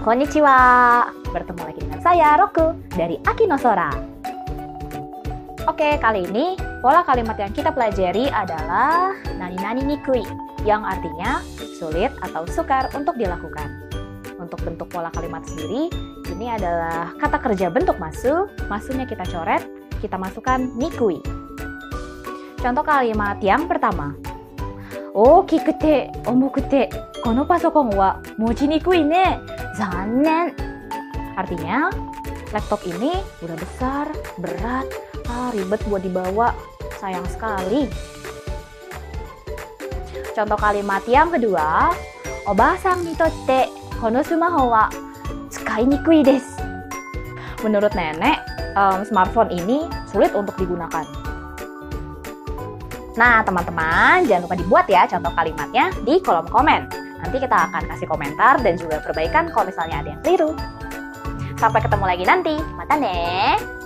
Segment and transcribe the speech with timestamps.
[0.00, 0.56] konnichiwa.
[1.28, 3.92] Bertemu lagi dengan saya, Roku, dari Akinosora.
[5.68, 10.24] Oke, kali ini pola kalimat yang kita pelajari adalah nani-nani nikui,
[10.64, 11.44] yang artinya
[11.78, 13.92] sulit atau sukar untuk dilakukan.
[14.40, 15.92] Untuk bentuk pola kalimat sendiri,
[16.32, 19.62] ini adalah kata kerja bentuk masu, masunya kita coret,
[20.00, 21.20] kita masukkan nikui.
[22.58, 24.16] Contoh kalimat yang pertama,
[25.13, 26.89] 大きくて重くて
[27.23, 29.39] このパソコンは持ちにくいね
[29.77, 30.53] 残念
[31.37, 31.89] artinya
[32.53, 33.13] laptop ini
[33.45, 34.05] udah besar
[34.41, 34.87] berat
[35.29, 36.53] ah, ribet buat dibawa
[36.97, 37.85] sayang sekali
[40.33, 41.93] contoh kalimat yang kedua
[42.47, 43.67] Oba-san ni totte
[43.99, 44.87] kono sumaho wa
[45.51, 46.63] tsukai nikui desu
[47.59, 48.39] menurut nenek
[48.71, 51.20] um, smartphone ini sulit untuk digunakan
[53.12, 56.88] Nah, teman-teman, jangan lupa dibuat ya contoh kalimatnya di kolom komen.
[57.20, 60.50] Nanti kita akan kasih komentar dan juga perbaikan kalau misalnya ada yang keliru.
[61.60, 62.54] Sampai ketemu lagi nanti.
[62.74, 63.81] Mata nih.